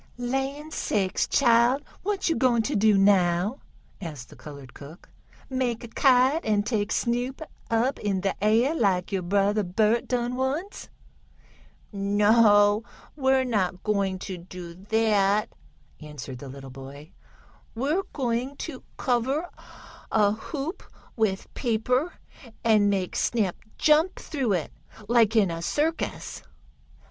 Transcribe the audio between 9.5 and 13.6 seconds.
Bert done once?" "No, we're